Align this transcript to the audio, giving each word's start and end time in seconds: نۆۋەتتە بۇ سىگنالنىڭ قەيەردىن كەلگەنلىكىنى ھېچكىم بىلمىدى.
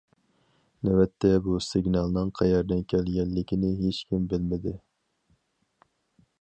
نۆۋەتتە 0.87 1.29
بۇ 1.47 1.57
سىگنالنىڭ 1.65 2.31
قەيەردىن 2.41 2.81
كەلگەنلىكىنى 2.95 3.73
ھېچكىم 3.85 4.27
بىلمىدى. 4.33 4.77